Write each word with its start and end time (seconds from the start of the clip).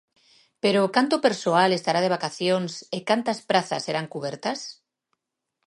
Pero, 0.63 0.91
canto 0.97 1.17
persoal 1.27 1.69
estará 1.73 1.99
de 2.01 2.13
vacacións 2.15 2.71
e 2.97 2.99
cantas 3.09 3.39
prazas 3.49 3.81
serán 3.87 4.07
cubertas? 4.13 4.59